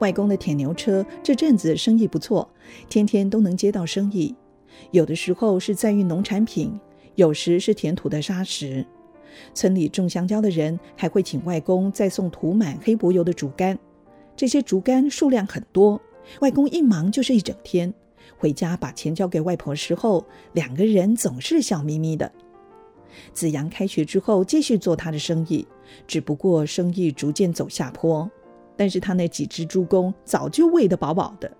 [0.00, 2.48] 外公的铁牛车这阵子生意不错，
[2.88, 4.34] 天天都能接到生意。
[4.90, 6.78] 有的时候是在运农产品，
[7.14, 8.84] 有时是填土的沙石。
[9.54, 13.78] 村里种香蕉的人还会请外公再送涂满黑柏油的竹竿，
[14.34, 16.00] 这些竹竿数量很多，
[16.40, 17.92] 外公一忙就是一整天。
[18.36, 22.30] 回家把钱交给外婆时候，两个人总是笑眯眯的。
[23.34, 25.66] 子阳开学之后继续做他的生意，
[26.06, 28.30] 只不过生意逐渐走下坡。
[28.80, 31.52] 但是他那几只猪公早就喂得饱饱的。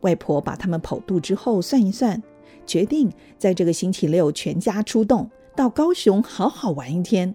[0.00, 2.20] 外婆把他们剖肚之后算一算，
[2.66, 5.30] 决定在这个星期六全家出动。
[5.54, 7.32] 到高雄好好玩一天，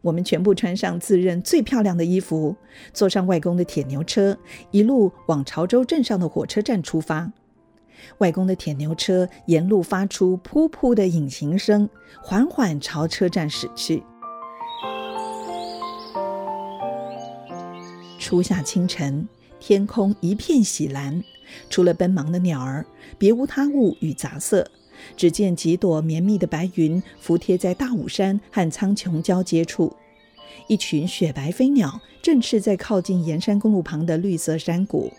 [0.00, 2.56] 我们全部穿上自认最漂亮的衣服，
[2.92, 4.36] 坐上外公的铁牛车，
[4.72, 7.30] 一路往潮州镇上的火车站出发。
[8.18, 11.88] 外公的铁牛车沿路发出噗噗的引擎声，
[12.20, 14.02] 缓缓朝车站驶去。
[18.32, 19.28] 初夏清晨，
[19.60, 21.22] 天空一片喜蓝，
[21.68, 22.82] 除了奔忙的鸟儿，
[23.18, 24.66] 别无他物与杂色。
[25.18, 29.94] 只见几朵绵密的白云伏贴在大武山和苍穹交接处，
[30.66, 35.12] 一群雪白飞鸟正翅在靠近盐山公路旁的绿色山谷，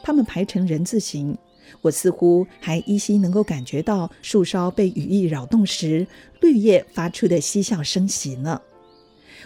[0.00, 1.36] 它们排成人字形。
[1.80, 6.06] 我似乎还依稀能够感觉到树梢被羽翼扰动时，
[6.40, 8.62] 绿叶发出的嬉笑声息呢。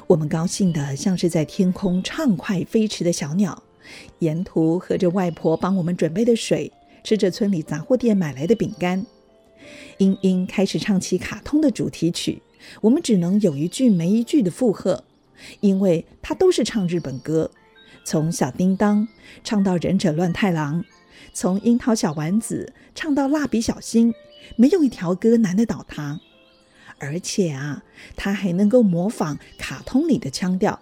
[0.07, 3.63] 我们高兴的像是在天空畅快飞驰的小鸟，
[4.21, 6.73] 沿途喝着外婆帮我们准备的水，
[7.05, 9.05] 吃着村里杂货店买来的饼干。
[9.99, 12.41] 英英开始唱起卡通的主题曲，
[12.81, 15.05] 我们只能有一句没一句的附和，
[15.61, 17.51] 因为他都是唱日本歌，
[18.05, 19.07] 从小叮当
[19.45, 20.85] 唱到忍者乱太郎，
[21.35, 24.15] 从樱桃小丸子唱到蜡笔小新，
[24.57, 26.21] 没有一条歌难得倒他。
[26.99, 27.83] 而且啊，
[28.17, 30.81] 他还能够模仿卡通里的腔调，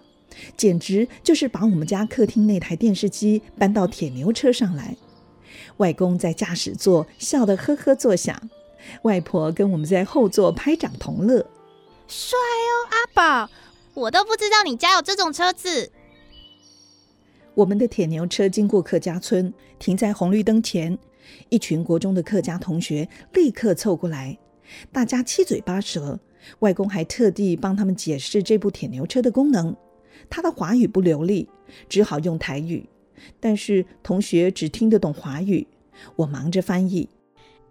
[0.55, 4.95] 简直就是把我们家客厅那台电视机搬到铁牛车上来。
[5.77, 8.49] 外公在驾驶座笑得呵呵作响。
[9.01, 11.45] 外婆跟我们在后座拍掌同乐，
[12.07, 13.07] 帅哦，阿
[13.47, 13.51] 宝，
[13.93, 15.91] 我都不知道你家有这种车子。
[17.53, 20.97] 我们的铁牛车经过客家村，停在红绿灯前，
[21.49, 24.37] 一群国中的客家同学立刻凑过来，
[24.91, 26.19] 大家七嘴八舌。
[26.59, 29.75] 外公还特地帮他们解释这部铁牛车的功能。
[30.29, 31.49] 他的华语不流利，
[31.89, 32.87] 只好用台语，
[33.39, 35.67] 但是同学只听得懂华语，
[36.15, 37.09] 我忙着翻译。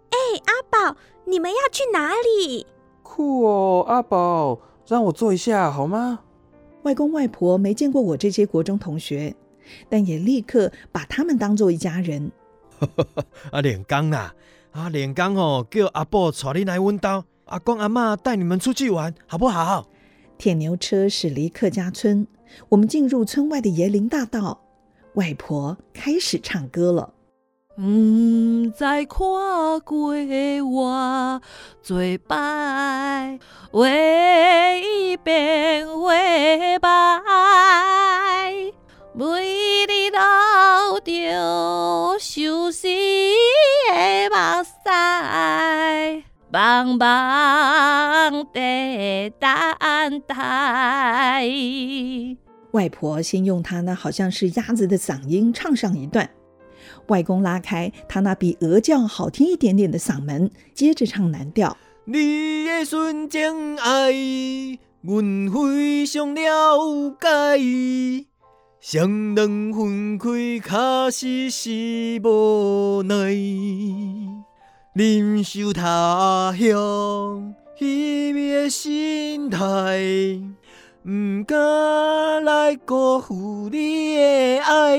[0.09, 2.67] 哎，阿宝，你们要去哪里？
[3.01, 6.19] 酷哦，阿宝，让我坐一下好吗？
[6.83, 9.35] 外公外婆没见过我这些国中同学，
[9.89, 12.31] 但也立刻把他们当做一家人。
[13.51, 14.33] 阿 脸刚呐，
[14.77, 19.87] 阿连刚哦，叫阿伯带你来温刀，阿公阿妈带你们出去玩，好不好？
[20.37, 22.27] 铁牛车驶离客家村，
[22.69, 24.61] 我们进入村外的椰林大道，
[25.15, 27.11] 外婆开始唱歌了。
[27.81, 29.17] 唔再看
[29.83, 30.13] 过
[30.71, 31.41] 我
[31.81, 33.39] 最白，
[33.71, 36.89] 为一变为白，
[39.17, 40.19] 为你流
[41.03, 43.33] 着伤心
[43.89, 44.69] 的目屎，
[46.51, 51.47] 茫茫的等待。
[52.73, 56.29] 外婆先用她那好像是鸭子的嗓音唱上一段。
[57.07, 61.75] 外公拉开他那比鹅叫好听一点点的嗓门，接着唱南调。
[62.05, 64.11] 你的纯情爱，
[65.01, 68.27] 阮非常了解。
[68.79, 70.29] 双人分开，
[71.09, 73.33] 确实是无奈。
[74.93, 80.39] 忍受他乡虚伪的心态，
[81.03, 84.97] 不敢来辜负你的爱。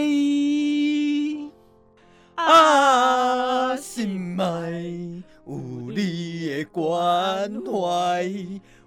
[2.35, 5.57] 啊，心内有
[5.91, 8.29] 你的关怀，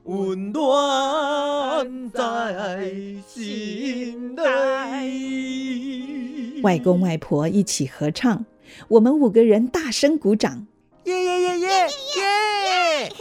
[0.04, 2.92] 温暖在
[3.28, 4.42] 心内。
[6.64, 8.46] 外公外婆一起合唱，
[8.88, 10.66] 我们五个人大声鼓掌，
[11.06, 11.68] 耶耶耶耶
[12.18, 13.12] 耶！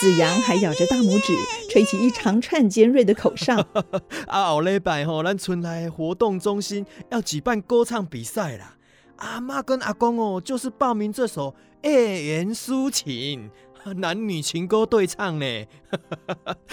[0.00, 1.34] 子阳还咬着大拇指，
[1.70, 3.56] 吹起一长串尖锐的口哨。
[4.28, 8.76] 啊，后礼拜吼，咱村内活动中心要举办歌唱比赛啦。
[9.16, 11.50] 阿妈跟阿公哦，就是报名这首
[11.82, 13.50] 《爱言抒情》，
[13.92, 15.66] 男女情歌对唱呢。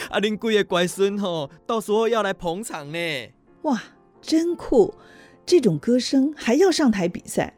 [0.09, 2.97] 阿 恁贵的乖孙吼，到时候要来捧场呢。
[3.63, 3.81] 哇，
[4.21, 4.93] 真酷！
[5.45, 7.55] 这种歌声还要上台比赛？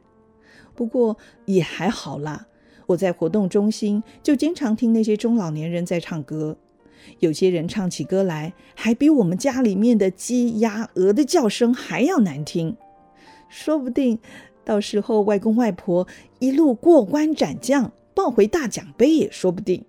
[0.74, 2.48] 不过也还好啦。
[2.88, 6.58] 我在活动中心就经常听那些中老年人在唱歌，
[7.20, 12.76] 有些人唱起歌来，还比我们家里面的鸡、鸭、鹅的叫声还要难听。
[13.48, 14.20] 说不定
[14.66, 16.08] 到时候外公外婆
[16.40, 19.85] 一路过关斩将，抱回大奖杯也说不定。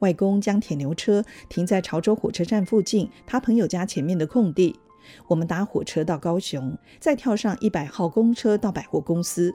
[0.00, 4.78] 外公将铁牛车停在潮州火车站附近他朋友家前面的空地，
[5.28, 9.54] 我们搭火车到高雄，再跳上一百号公车到百货公司。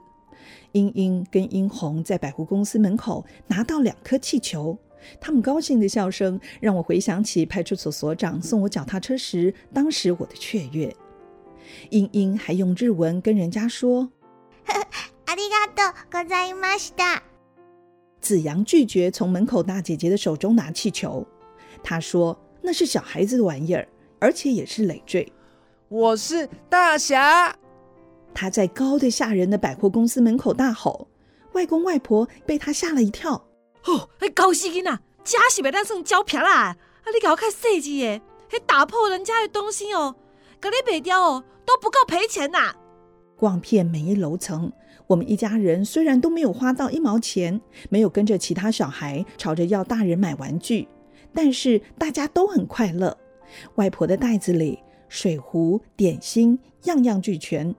[0.73, 4.77] 英英跟英红在百货公司门口拿到两颗气球，
[5.19, 10.95] 他们高兴的笑声让我回想起派出所所长送我脚踏车时，当时我的雀跃。
[11.89, 14.09] 英英还用日文跟人家说：“
[15.25, 17.23] ありがとうございました。”
[18.20, 21.26] 子阳拒绝从门口大姐姐的手中拿气球，
[21.82, 23.88] 他说那是小孩子的玩意儿，
[24.18, 25.32] 而且也是累赘。
[25.88, 27.56] 我是大侠。
[28.32, 31.08] 他在高的吓人的百货公司门口大吼，
[31.52, 33.32] 外公外婆被他吓了一跳。
[33.86, 36.66] 哦，迄高死囡啊，假是袂当算胶片啦！
[36.66, 36.76] 啊，
[37.12, 40.14] 你搞较细致的，还打破人家的东西哦，
[40.60, 42.74] 格你卖掉哦，都不够赔钱呐！
[43.36, 44.70] 逛遍每一楼层，
[45.10, 50.86] 我们一家人虽然都没有花到一毛钱，没有跟着其他小孩吵着要大人买玩具，
[51.34, 53.18] 但是大家都很快乐。
[53.74, 54.78] 外婆的袋子里，
[55.08, 57.74] 水壶、点心样样俱全。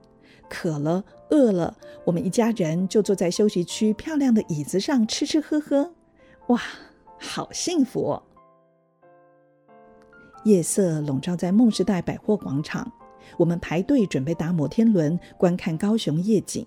[0.46, 1.74] 渴了、饿了，
[2.04, 5.90] 我们一家人就坐在休息区漂亮的椅子上吃吃喝喝，
[6.48, 6.60] 哇，
[7.18, 8.22] 好幸福哦！
[10.44, 12.92] 夜色笼罩在梦时代百货广场，
[13.38, 16.66] 我们排队准备搭摩天轮观看高雄夜景。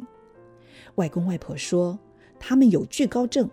[0.96, 1.98] 外公外婆说
[2.40, 3.50] 他们有惧高症，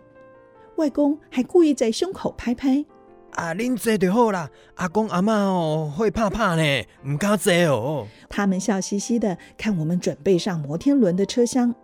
[0.76, 2.84] 外公还故意在胸口拍拍。
[3.32, 4.50] 啊，恁坐就好啦。
[4.74, 6.62] 阿公阿妈哦会怕怕呢，
[7.06, 8.06] 唔敢坐哦。
[8.28, 11.74] 他们笑嘻嘻的看我们准备上摩天轮的车厢。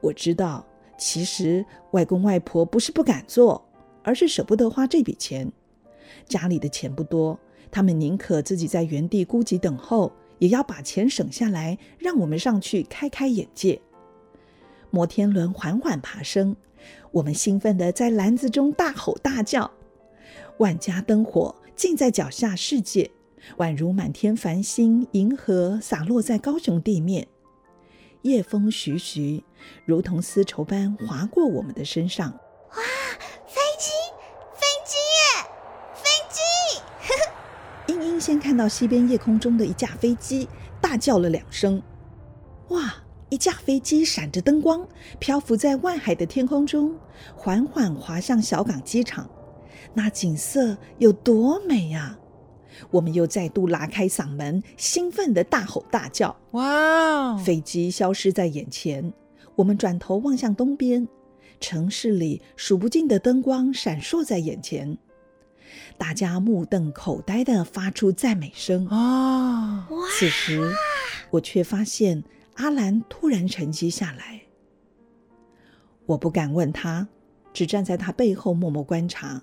[0.00, 0.66] 我知道，
[0.98, 3.64] 其实外公外婆不是不敢坐，
[4.02, 5.50] 而是舍不得花这笔钱。
[6.26, 7.38] 家里的钱不多，
[7.70, 13.80] 他们宁可自己在原地孤寂等候，也要把钱省下来，让我们上去开开眼界。
[14.92, 16.54] 摩天轮缓缓爬升，
[17.10, 19.70] 我们兴奋地在篮子中大吼大叫。
[20.58, 23.10] 万家灯火尽在脚下，世界
[23.56, 27.26] 宛如满天繁星，银河洒落在高雄地面。
[28.20, 29.42] 夜风徐徐，
[29.86, 32.30] 如同丝绸般划过我们的身上。
[32.30, 32.76] 哇，
[33.46, 33.90] 飞机，
[34.54, 35.48] 飞机耶，
[35.94, 36.38] 飞机！
[37.92, 40.46] 英英先看到西边夜空中的一架飞机，
[40.82, 41.82] 大叫了两声。
[42.68, 42.94] 哇，
[43.32, 44.86] 一架飞机闪着灯光，
[45.18, 46.94] 漂浮在外海的天空中，
[47.34, 49.26] 缓缓滑向小港机场。
[49.94, 52.18] 那景色有多美呀！
[52.90, 56.36] 我们又再度拉开嗓门，兴奋地大吼大叫。
[56.50, 57.34] 哇！
[57.38, 59.10] 飞机消失在眼前，
[59.54, 61.08] 我们转头望向东边，
[61.58, 64.98] 城市里数不尽的灯光闪烁在眼前，
[65.96, 68.86] 大家目瞪口呆地发出赞美声。
[68.88, 69.88] 啊！
[70.18, 70.60] 此时，
[71.30, 72.22] 我却发现
[72.54, 74.40] 阿兰突然沉寂下来。
[76.06, 77.06] 我不敢问他，
[77.52, 79.42] 只站在他背后默默观察。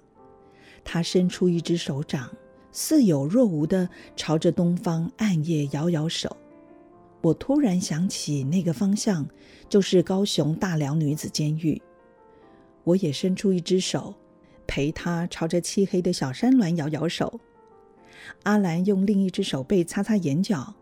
[0.83, 2.29] 他伸出一只手掌，
[2.71, 6.35] 似有若无的朝着东方暗夜摇摇手。
[7.21, 9.27] 我突然想起，那个方向
[9.67, 11.81] 就是高雄大寮女子监狱。
[12.83, 14.13] 我也伸出一只手，
[14.65, 17.39] 陪他朝着漆黑的小山峦摇摇手。
[18.43, 20.73] 阿兰用另一只手背擦擦眼角。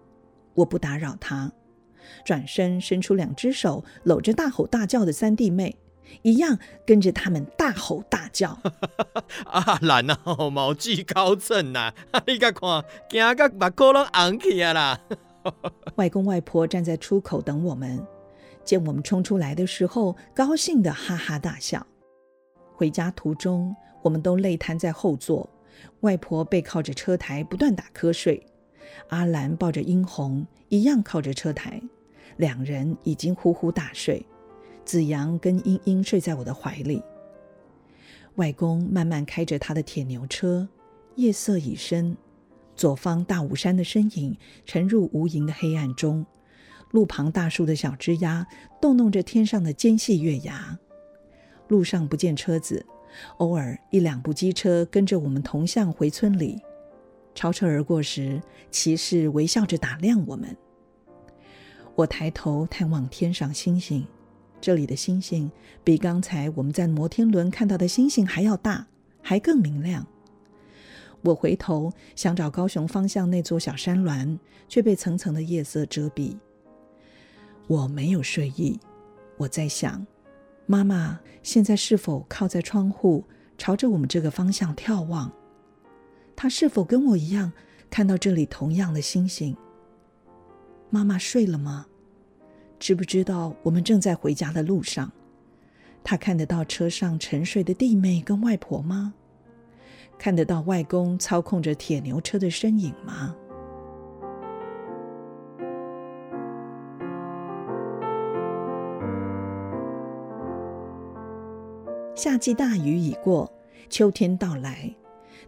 [0.54, 1.52] 我不打扰他，
[2.26, 5.76] 转身伸出两只手，搂着大吼大叫的三弟妹。
[6.22, 8.58] 一样跟着他们大吼大叫。
[9.46, 10.18] 啊，兰啊，
[10.50, 11.94] 毛具高正呐！
[12.26, 15.02] 你甲看，惊个目眶拢红起啊啦！
[15.96, 18.06] 外公外婆站在出口等我们，
[18.64, 21.86] 见我们冲出来的时候，高兴的哈哈大笑。
[22.74, 25.50] 回家途中，我们都累瘫在后座，
[26.02, 28.46] 外婆背靠着车台，不断打瞌睡。
[29.10, 31.82] 阿兰抱着殷红，一样靠着车台，
[32.38, 34.26] 两人已经呼呼大睡。
[34.86, 37.04] 子阳跟英英睡在我的怀里。
[38.36, 40.70] 外公慢慢开着他的铁牛车，
[41.16, 42.16] 夜色已深，
[42.76, 46.26] 左方大武山的身影沉入无垠的黑暗中。
[46.92, 48.48] 路旁大树的小枝丫
[48.80, 50.80] 动弄着天上的尖细月牙。
[51.68, 52.86] 路上不见车子，
[53.40, 56.62] 偶尔一两部机车跟着我们同向回村里。
[57.36, 58.42] 超车而过时，
[58.72, 60.56] 骑士微笑着打量我们。
[61.98, 64.06] 我抬头探望天上星星。
[64.62, 65.52] 这里的星星
[65.84, 68.86] 比刚才我们在摩天轮看到的星星还要大，
[69.20, 70.06] 还更明亮。
[71.24, 74.38] 我回头想找高雄方向那座小山峦，
[74.70, 76.38] 却被层层的夜色遮蔽。
[77.66, 78.80] 我没有睡意，
[79.36, 80.06] 我在想，
[80.68, 83.24] 妈妈现在是否靠在窗户，
[83.58, 85.32] 朝着我们这个方向眺望？
[86.36, 87.52] 她是否跟我一样
[87.90, 89.58] 看到这里同样的星星？
[90.90, 91.86] 妈妈睡了吗？
[92.80, 95.12] 知不知道我们正在回家的路上？
[96.04, 99.14] 他看得到车上沉睡的弟妹跟外婆吗？
[100.18, 103.36] 看得到外公操控着铁牛车的身影吗？
[112.16, 113.52] 夏季大雨已过，
[113.90, 114.96] 秋天到来。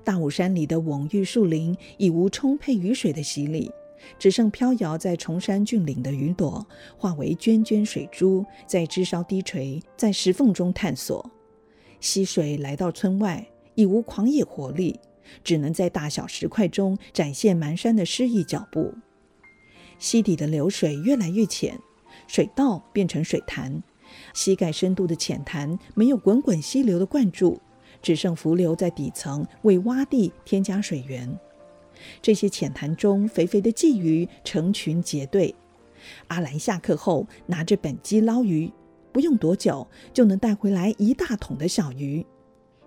[0.04, 3.72] 大武山里的蓊郁树林已无充沛雨水的洗礼，
[4.18, 6.66] 只剩飘摇在崇山峻岭的云朵，
[6.98, 11.30] 化为涓涓水珠，在枝梢低垂，在石缝中探索。
[12.00, 15.00] 溪水来到村外，已无狂野活力，
[15.44, 18.94] 只能在大小石块中展现蹒跚的诗意脚步。
[19.98, 21.78] 溪底的流水越来越浅，
[22.26, 23.84] 水道变成水潭。
[24.34, 27.60] 膝盖深度的浅潭没有滚滚溪流的灌注，
[28.02, 31.38] 只剩浮流在底层为洼地添加水源。
[32.22, 35.54] 这些浅潭中，肥肥的鲫鱼成群结队。
[36.28, 38.72] 阿兰下课后拿着本机捞鱼，
[39.12, 42.26] 不用多久就能带回来一大桶的小鱼。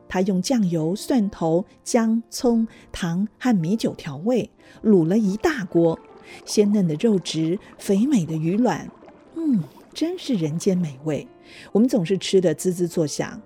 [0.08, 4.50] 他用酱油、蒜头、姜、葱、糖和米酒调味，
[4.82, 5.98] 卤了一大锅，
[6.44, 8.90] 鲜嫩的肉质，肥美的鱼卵，
[9.34, 9.62] 嗯。
[9.94, 11.28] 真是人间美味，
[11.70, 13.38] 我们总是吃得滋滋作响。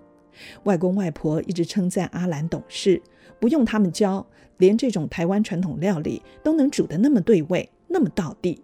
[0.63, 3.03] 外公外婆一直称赞阿兰懂事，
[3.41, 4.27] 不用他们教，
[4.59, 8.63] 连这种台湾传统料理都能煮得那么对味，那么到地。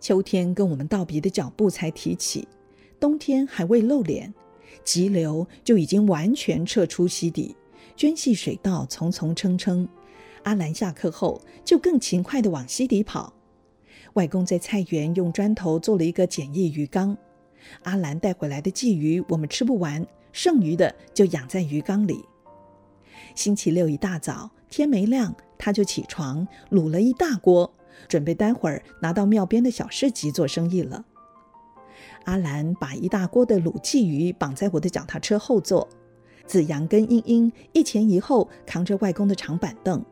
[0.00, 2.48] 秋天跟我们道别的脚步才提起，
[2.98, 4.32] 冬天还未露脸，
[4.82, 7.54] 急流就已经完全撤出溪底，
[7.96, 9.86] 涓细水道丛丛称称。
[10.44, 13.34] 阿兰下课后就更勤快地往溪底跑。
[14.14, 17.14] 外公在菜园用砖头做了一个简易鱼缸，
[17.82, 22.24] 阿兰带回来的鲫鱼我们吃不完，剩余的就养在鱼缸里。
[23.34, 27.72] 星期六一大早，天没亮，他就起床卤了一大锅，
[28.08, 31.04] 准备待会儿拿到庙边的小市集做生意了。
[32.24, 35.88] 阿兰把一大锅的卤鲫鱼绑在我的脚踏车后座，
[36.46, 40.04] 子阳跟英英一前一后扛着外公的长板凳。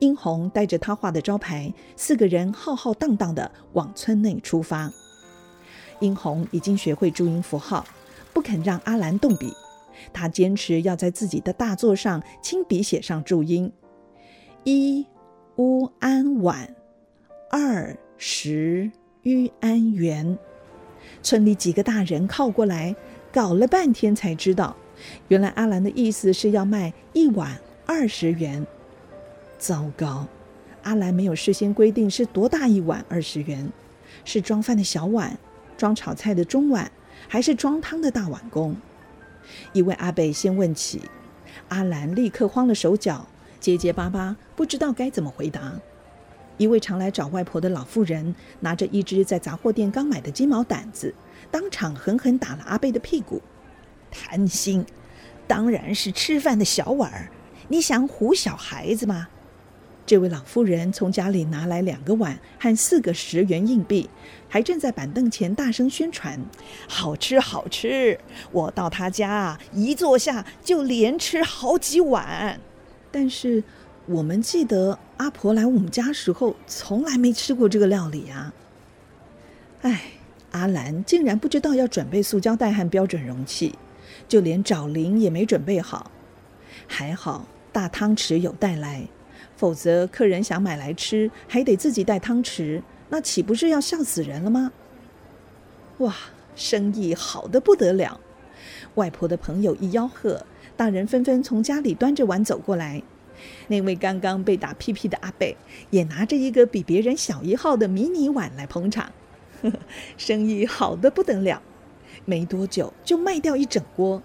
[0.00, 4.92] 殷红带着他画的招牌，四个人浩浩荡荡地往村内出发。
[6.00, 7.86] 殷红已经学会注音符号，
[8.32, 9.52] 不肯让阿兰动笔。
[10.12, 13.72] 他坚持要在自己的大作上亲笔写上注音：
[14.64, 15.06] 一
[15.56, 16.74] 乌安晚，
[17.50, 18.90] 二十
[19.22, 20.38] 于安元。
[21.22, 22.94] 村里几个大人靠过来，
[23.32, 24.76] 搞了半天才知道，
[25.28, 28.66] 原来阿兰的意思是要卖一碗二十元。
[29.58, 30.26] 糟糕，
[30.82, 33.68] 阿兰没有事先规定是多大一碗二十元，
[34.24, 35.36] 是装饭的小碗，
[35.76, 36.90] 装炒菜的中碗，
[37.26, 38.76] 还是装汤的大碗公？
[39.72, 41.02] 一位阿伯先问起，
[41.68, 43.26] 阿兰立刻慌了手脚，
[43.60, 45.72] 结结巴巴，不知道该怎么回答。
[46.56, 51.14] 一位常来找外婆的老妇人，拿着一只在杂货店刚买的鸡毛掸子，
[51.50, 53.40] 当场狠狠打了阿贝的屁股。
[54.10, 54.84] 贪心，
[55.46, 57.30] 当然是吃饭的小碗儿，
[57.68, 59.28] 你想唬小孩子吗？
[60.04, 64.08] 这位老妇人从家里拿来两个碗和四个十元硬币，
[64.48, 66.40] 还站在板凳前大声宣传
[66.88, 68.18] ：“好吃，好吃！
[68.50, 72.58] 我到他家一坐下就连吃好几碗。”
[73.12, 73.62] 但是
[74.06, 78.52] 我们记得阿婆来我们家时候，从来没吃过这个料理啊！
[79.82, 80.12] 哎，
[80.52, 83.74] 阿兰竟然不知道要准备塑胶袋和标准容器，
[84.26, 86.10] 就连找零也没准备好。
[86.86, 89.06] 还好大汤匙有带来。
[89.56, 94.72] 否则，客人想买来吃，还得自己带汤匙，那岂不是要笑死人了吗？
[95.98, 96.14] 哇，
[96.54, 98.20] 生意好的不得了！
[98.94, 100.44] 外婆的朋友一吆喝，
[100.76, 103.02] 大人纷纷从家里端着碗走过来。
[103.68, 105.56] 那位刚刚被打屁屁的阿贝，
[105.90, 109.12] 也拿着一个比别人小一号的迷你碗来捧场。
[109.62, 109.78] 呵呵，
[110.16, 111.62] 生意好的不得了，
[112.24, 114.22] 没多久就卖掉一整锅。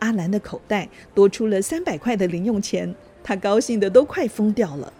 [0.00, 2.94] 阿兰的口袋多出了三百块的零用钱。
[3.24, 4.92] 他高兴的都快疯掉了。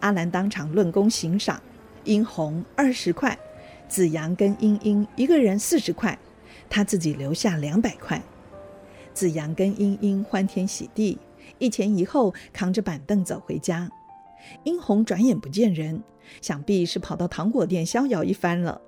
[0.00, 1.62] 阿兰当场论功行赏，
[2.04, 3.38] 殷红二十块，
[3.88, 6.18] 子阳跟英英一个人四十块，
[6.68, 8.22] 他自己留下两百块。
[9.12, 11.18] 子阳跟英英欢天喜地，
[11.58, 13.90] 一前一后扛着板凳走回家。
[14.64, 16.02] 殷红转眼不见人，
[16.42, 18.80] 想必是跑到糖果店逍遥一番了。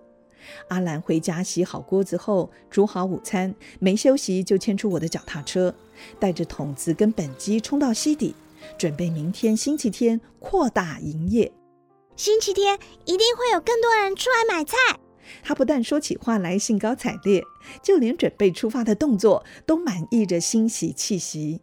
[0.68, 5.74] 阿兰回家洗好锅子后，煮好午餐，没休息就牵出我的脚踏车，
[6.18, 8.34] 带着桶子跟本机冲到溪底。
[8.76, 11.52] 准备明天星期天扩大营业。
[12.16, 14.76] 星期天一定会有更多人出来买菜。
[15.42, 17.44] 他不但说起话来兴高采烈，
[17.82, 21.60] 就连准备出发的动作都满溢着欣喜气息。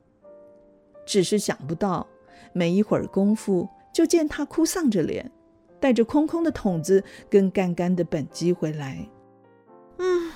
[1.05, 2.07] 只是想不到，
[2.53, 5.31] 没一会儿功夫，就见他哭丧着脸，
[5.79, 9.09] 带着空空的桶子跟干干的本鸡回来。
[9.97, 10.31] 嗯，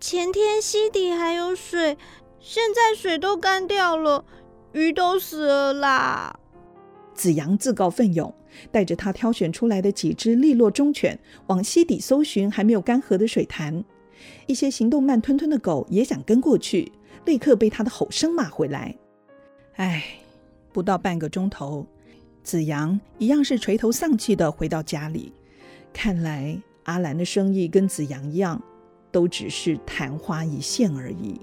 [0.00, 1.98] 前天溪底还有水，
[2.40, 4.24] 现在水都干掉了，
[4.72, 6.38] 鱼都死了啦。
[7.14, 8.34] 子阳自告奋勇，
[8.70, 13.84] 带着他挑选出来的几只利落忠犬，往溪底搜寻还没有干涸的水潭。
[14.46, 16.92] 一些行动慢吞吞的狗也想跟过去，
[17.24, 18.94] 立刻被他的吼声骂回来。
[19.76, 20.04] 唉，
[20.72, 21.86] 不到半个钟头，
[22.42, 25.32] 子阳一样是垂头丧气的回到家里。
[25.92, 28.62] 看来阿兰的生意跟子阳一样，
[29.10, 31.40] 都只是昙花一现而已。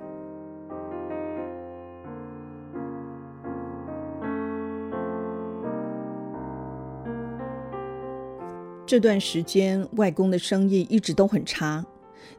[8.90, 11.86] 这段时间，外公的生意一直都很差。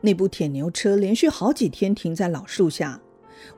[0.01, 3.01] 那部铁牛车连续好几天停在老树下，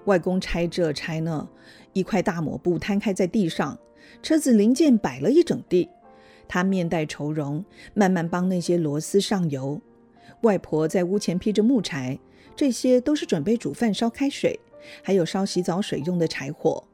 [0.05, 1.49] 外公拆这拆那，
[1.95, 3.79] 一块大抹布摊开在地上，
[4.23, 5.89] 车子零件摆了一整地。
[6.47, 9.81] 他面带愁容，慢慢帮那些螺丝上油。
[10.43, 12.19] 外婆在屋前劈着木柴，
[12.55, 14.61] 这些都是准备煮饭、烧开水，
[15.03, 16.85] 还有烧洗澡水用的柴火。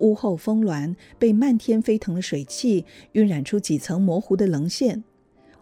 [0.00, 5.04] 屋后峰峦被漫天飞腾的水汽晕染出几层模糊的棱线。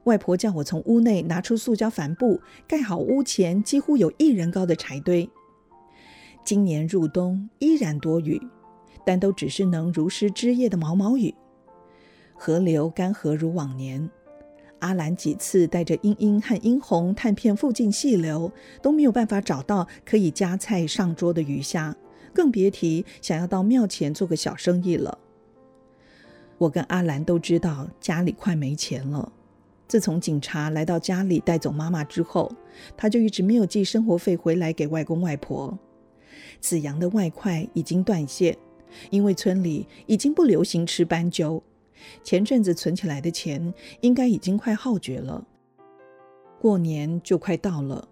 [0.05, 5.29] 外婆叫我从屋内拿出塑胶帆布，盖好屋前几乎有一人高的柴堆。
[6.45, 8.41] 今年入冬依然多雨，
[9.05, 11.35] 但都只是能如湿枝叶的毛毛雨。
[12.37, 14.09] 河流干涸如往年。
[14.79, 18.53] 阿兰几次带着英英和英红探遍附近细流，
[18.83, 21.97] 都没有办法找到可以夹菜上桌的鱼虾，
[22.37, 25.17] 更别提想要到庙前做个小生意了。
[26.59, 29.33] 我跟阿兰都知道家里快没钱了。
[29.89, 32.53] 自从警察来到家里带走妈妈之后，
[32.95, 35.79] 他就一直没有寄生活费回来给外公外婆。
[36.61, 38.55] 子阳的外快已经断线，
[39.09, 41.63] 因为村里已经不流行吃斑鸠。
[42.23, 45.43] 前阵子存起来的钱应该已经快耗绝了。
[46.61, 48.07] 过年就快到了，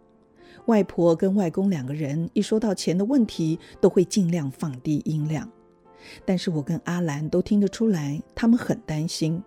[0.66, 5.48] 外婆跟外公两个人一说到钱的问题，都会尽量放低音量。
[6.24, 9.42] 但是我跟阿兰都听得出来，他们很担心，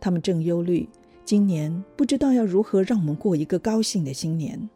[0.00, 0.88] 他们正忧虑。
[1.24, 4.68] 今年不知道要如何让我们过一个高兴的新年。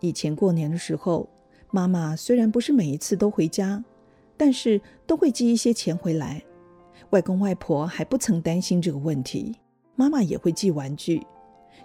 [0.00, 1.28] 以前过年的时候，
[1.70, 3.84] 妈妈虽然不是每一次都回家，
[4.36, 6.42] 但是都会寄一些钱回来。
[7.10, 9.54] 外公外婆还不曾担心这个问题。
[9.96, 11.20] 妈妈也会寄玩具，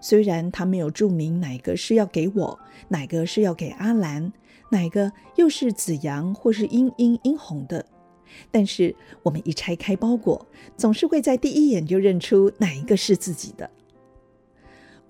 [0.03, 4.33] 虽然他没有注明哪个是要给我，哪个是要给阿兰，
[4.69, 7.85] 哪个又是子阳或是英英英红的。
[8.51, 13.69] 但是我们一拆开包裹，总是会在第一眼就认出哪一个是自己的。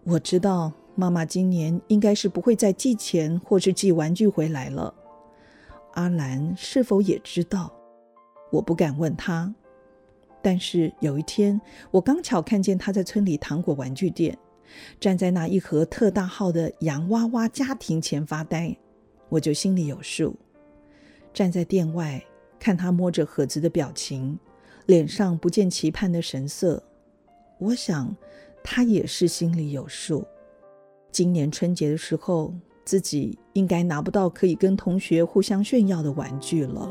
[0.04, 4.94] 我知道妈妈今年应该是不会再寄钱或是寄玩具回来了。
[5.94, 7.74] 阿兰是否也知道？
[8.52, 9.56] 我不敢问他。
[10.40, 14.38] 但是有一天，我刚巧看见他在村里糖果玩具店，
[15.00, 18.76] 站在那一盒特大号的洋娃娃家庭前发呆，
[19.30, 20.36] 我就心里有数。
[21.34, 22.24] 站在店外。
[22.60, 24.40] 看他摸着盒子的表情，
[24.86, 26.82] 脸上不见期盼的神色，
[27.58, 28.16] 我想
[28.64, 30.26] 他也是心里有数。
[31.12, 32.54] 今年春节的时候，
[32.86, 36.90] 自己应该拿不到可以跟同学互相炫耀的玩具了。